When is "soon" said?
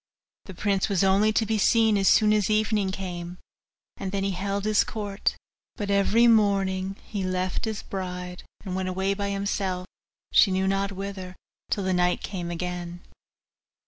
2.07-2.33